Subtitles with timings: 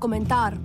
[0.00, 0.56] komentar.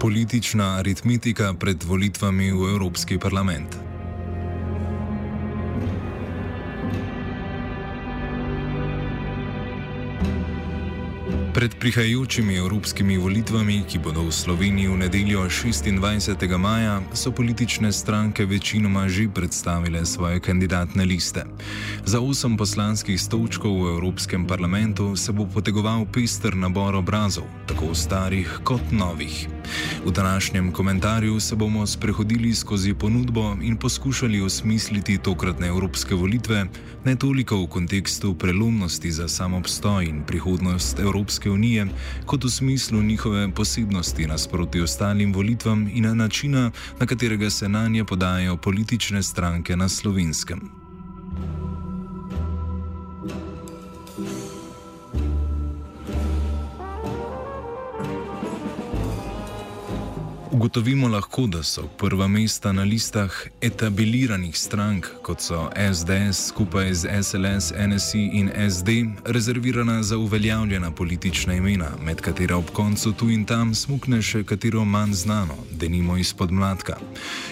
[0.00, 3.85] Politična aritmetika pred volitvami v Evropski parlament.
[11.56, 16.36] Pred prihajajočimi evropskimi volitvami, ki bodo v Sloveniji v nedeljo 26.
[16.60, 21.48] maja, so politične stranke večinoma že predstavile svoje kandidatne liste.
[22.04, 28.60] Za osem poslanskih stolčkov v Evropskem parlamentu se bo potegoval pester nabor obrazov, tako starih
[28.60, 29.55] kot novih.
[30.06, 36.66] V današnjem komentarju se bomo sprehodili skozi ponudbo in poskušali osmisliti tokratne evropske volitve,
[37.04, 41.86] ne toliko v kontekstu prelomnosti za samobstoj in prihodnost Evropske unije,
[42.26, 48.04] kot v smislu njihove posebnosti nasproti ostalim volitvam in načina, na katerega se na nje
[48.04, 50.85] podajo politične stranke na slovenskem.
[60.56, 67.08] Ugotovimo lahko, da so prva mesta na listah etabliranih strank, kot so SDS skupaj z
[67.22, 68.88] SLS, NSI in SD,
[69.24, 74.84] rezervirana za uveljavljena politična imena, med katera ob koncu tu in tam smukne še katero
[74.84, 76.96] manj znano, denimo izpod mladka.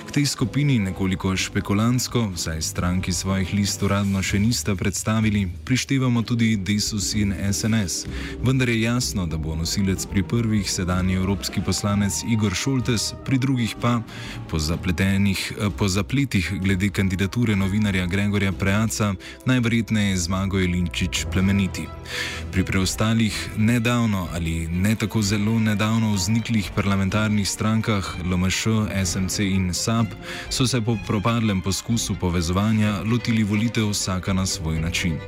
[0.06, 6.56] K tej skupini nekoliko špekulantsko, saj stranki svojih list uradno še nista predstavili, prištevamo tudi
[6.56, 8.06] Desus in SNS.
[8.40, 13.38] Vendar je jasno, da bo nosilec pri prvih sedanji evropski poslanec Igor Šulte Šoltes, pri
[13.38, 14.00] drugih pa
[14.48, 19.14] po, eh, po zapletih glede kandidature novinarja Gregorja Preaca
[19.46, 21.88] najverjetneje zmago Jelinčič plemeniti.
[22.52, 28.66] Pri preostalih nedavno ali ne tako zelo nedavno vzniklih parlamentarnih strankah LMŠ,
[29.04, 30.06] SMC in SAP
[30.50, 35.18] so se po propadlem poskusu povezovanja lotili volitev vsaka na svoj način.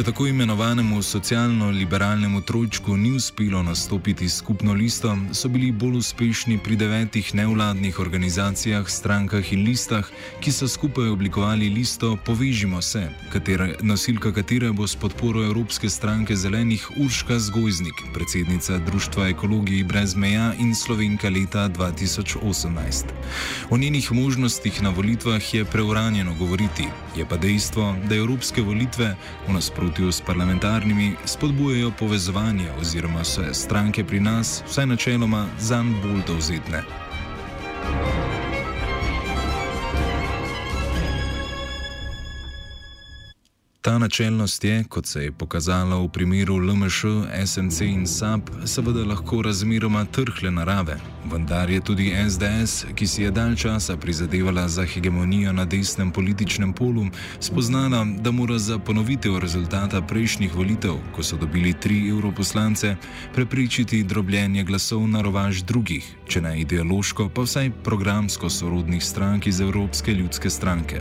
[0.00, 6.78] Če tako imenovanemu socialno-liberalnemu trojčku ni uspelo nastopiti skupno listo, so bili bolj uspešni pri
[6.80, 10.08] devetih nevladnih organizacijah, strankah in listah,
[10.40, 13.02] ki so skupaj oblikovali listo Povežimo se,
[13.32, 20.16] katera, nosilka katere bo s podporo Evropske stranke zelenih Urška Zgojznik, predsednica Društva ekologiji brez
[20.16, 23.12] meja in slovenka leta 2018.
[23.70, 29.16] O njenih možnostih na volitvah je preuranjeno govoriti, je pa dejstvo, da evropske volitve
[29.48, 35.94] v nasprotju nasprotju s parlamentarnimi spodbujajo povezovanje oziroma se stranke pri nas vsaj načeloma zanj
[36.02, 36.82] bolj dovzetne.
[43.82, 47.04] Ta načelnost je, kot se je pokazalo v primeru LMŠ,
[47.46, 50.98] SNC in SAP, seveda lahko razmeroma trhle narave,
[51.32, 56.72] vendar je tudi SDS, ki si je dalj časa prizadevala za hegemonijo na desnem političnem
[56.72, 57.06] polu,
[57.40, 62.96] spoznala, da mora za ponovitev rezultata prejšnjih volitev, ko so dobili tri europoslance,
[63.34, 69.60] prepričiti drobljenje glasov na rovaž drugih, če ne ideološko, pa vsaj programsko sorodnih strank iz
[69.60, 71.00] Evropske ljudske stranke.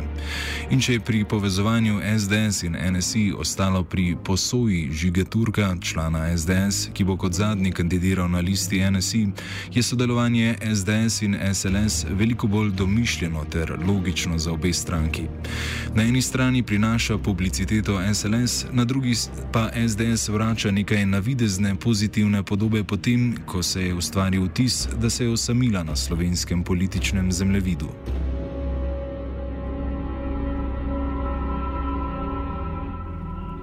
[0.71, 6.37] In če je pri povezovanju SDS in in NSI ostalo pri posoji Žige Turka, člana
[6.37, 9.27] SDS, ki bo kot zadnji kandidiral na listi NSI,
[9.73, 15.23] je sodelovanje SDS in SLS veliko bolj domišljeno ter logično za obe stranki.
[15.95, 19.13] Na eni strani prinaša publiciteto SLS, na drugi
[19.51, 25.23] pa SDS vrača nekaj navidezne pozitivne podobe potem, ko se je ustvaril vtis, da se
[25.23, 27.89] je osamila na slovenskem političnem zemljevidu.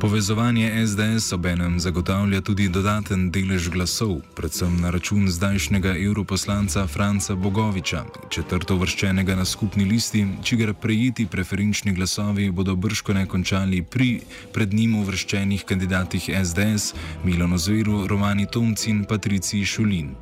[0.01, 8.05] Povezovanje SDS obenem zagotavlja tudi dodaten delež glasov, predvsem na račun zdajšnjega europoslanca Franca Bogoviča,
[8.29, 14.21] četrto vrščenega na skupni listi, čigar prejeti preferenčni glasovi bodo brško ne končali pri
[14.53, 16.93] pred njim uvrščenih kandidatih SDS,
[17.25, 20.13] Milano Zveru, Romani Tomci in Patriciji Šulin.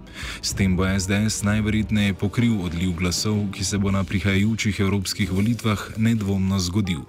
[0.43, 5.99] S tem bo SDS najverjetneje pokril odliv glasov, ki se bo na prihajajočih evropskih volitvah
[5.99, 7.03] nedvomno zgodil.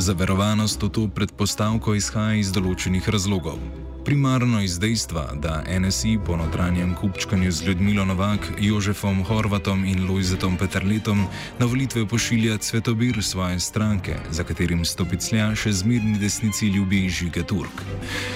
[0.00, 3.58] Zaverovanost v to predpostavko izhaja iz določenih razlogov.
[4.00, 10.56] Primarno iz dejstva, da NSI po notranjem kupčkanju z Ljudmilo Novak, Jožefom Horvatom in Lojzetom
[10.56, 11.26] Petrletom
[11.60, 17.84] na volitve pošilja cvetobir svoje stranke, za katerim stopiclja še zmirni desnici ljubi Žige Turk.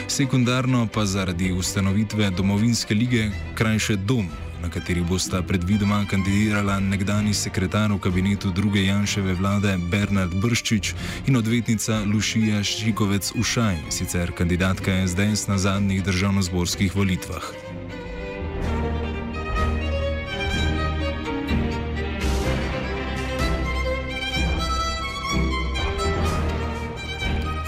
[0.04, 4.28] Sekundarno pa zaradi ustanovitve domovinske lige, krajše dom,
[4.64, 10.94] na kateri bosta predvidoma kandidirala nekdani sekretar v kabinetu druge Janševe vlade Bernard Brščič
[11.28, 17.44] in odvetnica Lušija Šikovec Ušaj, sicer kandidatka SDS na zadnjih državnozborskih volitvah.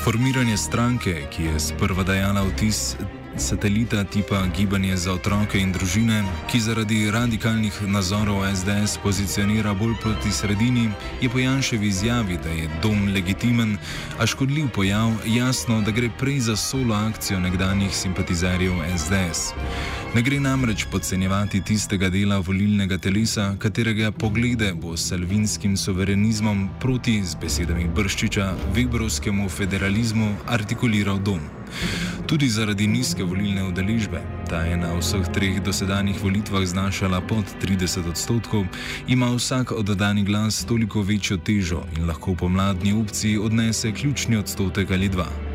[0.04, 2.96] Formiranje stranke, ki je sprva dajala vtis
[3.38, 10.32] satelita tipa Gibanje za otroke in družine, ki zaradi radikalnih nazorov SDS pozicionira bolj proti
[10.32, 10.88] sredini,
[11.20, 13.76] je po Janševi izjavi, da je dom legitimen,
[14.18, 19.52] a škodljiv pojav, jasno, da gre prej za solo akcijo nekdanjih simpatizerjev SDS.
[20.14, 27.20] Ne gre namreč podcenjevati tistega dela volilnega telesa, katerega poglede bo s salvinskim suverenizmom proti,
[27.24, 31.40] z besedami Brščiča, Weberovskemu federalizmu artikuliral dom.
[32.26, 34.18] Tudi zaradi nizke volilne udeležbe,
[34.50, 38.66] ta je na vseh treh dosedanjih volitvah znašala pod 30 odstotkov,
[39.08, 45.08] ima vsak oddani glas toliko večjo težo in lahko pomladni opciji odnese ključni odstotek ali
[45.08, 45.45] dva.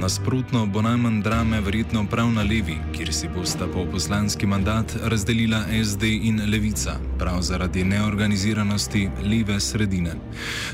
[0.00, 5.60] Nasprotno bo najmanj drame verjetno prav na levi, kjer si bosta po poslanski mandat razdelila
[5.84, 10.14] SD in Levica, prav zaradi neorganiziranosti leve sredine.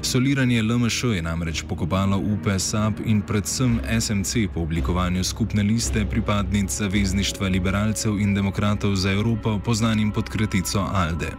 [0.02, 6.70] Soliranje LMŠ je namreč pokopalo upe SAP in predvsem SMC po oblikovanju skupne liste pripadnic
[6.70, 11.32] Zavezništva liberalcev in demokratov za Evropo, poznanim pod kratico ALDE.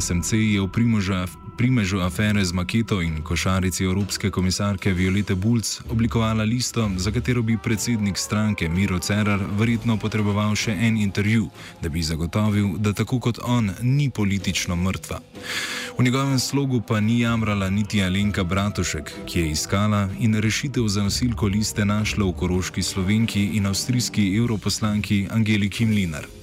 [0.00, 1.14] SMC je v primožu
[1.58, 7.58] primežu afere z maketo in košarici Evropske komisarke Violete Bulc oblikovala listo, za katero bi
[7.58, 11.48] predsednik stranke Miro Cerar verjetno potreboval še en intervju,
[11.82, 15.20] da bi zagotovil, da tako kot on ni politično mrtva.
[15.98, 21.02] V njegovem slogu pa ni jamrala niti Alenka Bratušek, ki je iskala in rešitev za
[21.02, 26.37] nosilko liste našla v koroški slovenki in avstrijski europoslanki Angeliki Mlinar.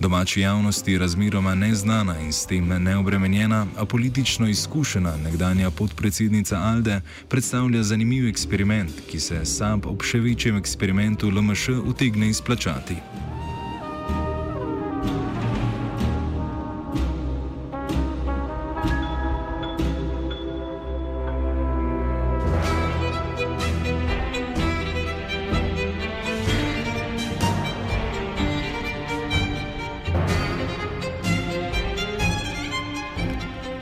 [0.00, 7.82] Domači javnosti razmeroma neznana in s tem neobremenjena, a politično izkušena nekdanja podpredsednica Alde predstavlja
[7.82, 12.96] zanimiv eksperiment, ki se sam ob še večjem eksperimentu LMŠ utegne izplačati.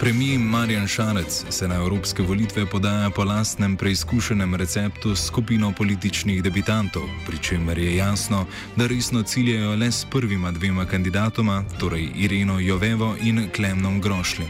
[0.00, 6.42] Premijer Marjan Šarec se na evropske volitve podaja po lastnem preizkušenem receptu s skupino političnih
[6.42, 12.60] debitantov, pri čemer je jasno, da resno ciljajo le s prvima dvema kandidatoma, torej Ireno
[12.60, 14.48] Jovevo in Klemnom Grošljem.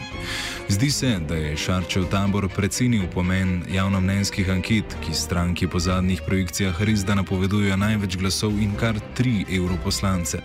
[0.69, 6.82] Zdi se, da je Šarčev tabor precenil pomen javnomnenjskih anket, ki stranki po zadnjih projekcijah
[6.82, 10.38] res da napovedujejo največ glasov in kar tri evroposlance.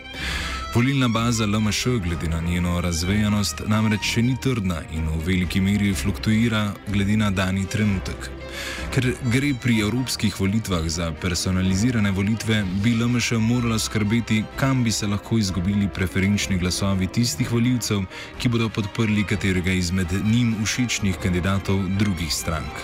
[0.76, 5.94] Volilna baza LMŠ, glede na njeno razvejanost, namreč še ni trdna in v veliki meri
[5.96, 8.28] fluktuira glede na dani trenutek.
[8.92, 15.08] Ker gre pri evropskih volitvah za personalizirane volitve, bi LMŠ morala skrbeti, kam bi se
[15.08, 18.04] lahko izgubili preferenčni glasovi tistih voljivcev,
[18.40, 22.84] ki bodo podprli katerega izmed njim všečnih kandidatov drugih strank.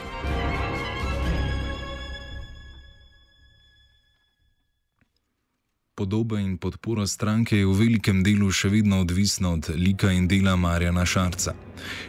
[6.02, 10.56] Podoba in podpora stranke je v velikem delu še vedno odvisna od lika in dela
[10.58, 11.54] Marjana Šarca.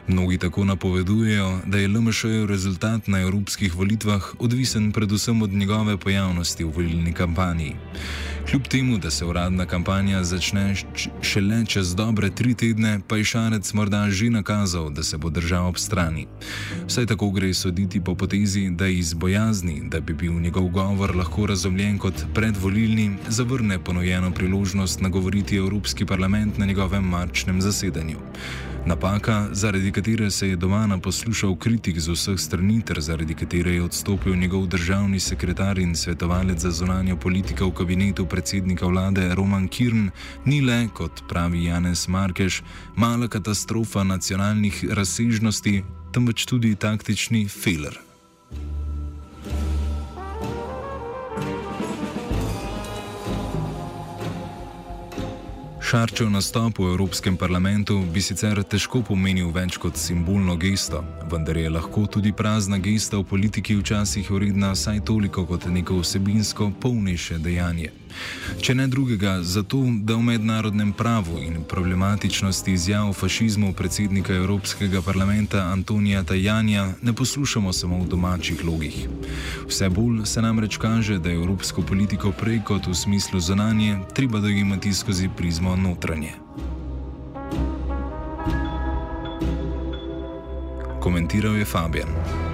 [0.08, 6.64] Mnogi tako napovedujejo, da je LMŠ-jev rezultat na evropskih volitvah odvisen predvsem od njegove pojavnosti
[6.64, 7.76] v volilni kampanji.
[8.50, 10.74] Kljub temu, da se uradna kampanja začne
[11.22, 15.68] šele čez dobre tri tedne, pa je Šarec morda že nakazal, da se bo držal
[15.68, 16.26] ob strani.
[16.86, 21.46] Vsaj tako gre soditi po potezi, da iz bojazni, da bi bil njegov govor lahko
[21.46, 28.18] razumljen kot predvolilni, zavrne ponujeno priložnost nagovoriti Evropski parlament na njegovem marčnem zasedanju.
[28.86, 33.82] Napaka, zaradi katere se je doma poslušal kritik z vseh strani, ter zaradi katere je
[33.82, 40.10] odstopil njegov državni sekretar in svetovalec za zunanjo politiko v kabinetu predsednika vlade Roman Kirn,
[40.44, 42.62] ni le, kot pravi Janez Markeš,
[42.96, 48.11] mala katastrofa nacionalnih razsežnosti, temveč tudi taktični filer.
[55.92, 61.68] Šarčev nastop v Evropskem parlamentu bi sicer težko pomenil več kot simbolno gesto, vendar je
[61.68, 67.90] lahko tudi prazna gesta v politiki včasih uredna vsaj toliko kot neko vsebinsko polnejše dejanje.
[68.60, 75.02] Če ne drugega, zato, da v mednarodnem pravu in problematičnosti izjav o fašizmu predsednika Evropskega
[75.02, 79.08] parlamenta Antonija Tajanja ne poslušamo samo v domačih logih.
[79.68, 84.40] Vse bolj se namreč kaže, da je evropsko politiko prej kot v smislu zunanje treba
[84.40, 86.32] dojemati skozi prizmo notranje.
[91.00, 92.51] Komentiral je Fabian.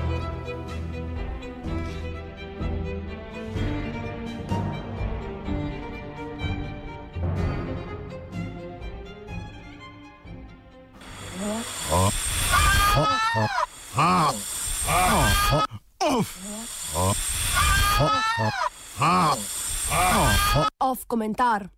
[21.18, 21.70] Off komentar.